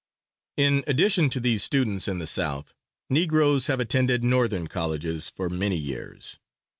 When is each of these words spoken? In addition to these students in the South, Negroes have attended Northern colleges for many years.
In 0.57 0.83
addition 0.87 1.29
to 1.29 1.39
these 1.39 1.61
students 1.61 2.07
in 2.07 2.17
the 2.17 2.25
South, 2.25 2.73
Negroes 3.11 3.67
have 3.67 3.79
attended 3.79 4.23
Northern 4.23 4.65
colleges 4.65 5.29
for 5.29 5.47
many 5.47 5.77
years. 5.77 6.39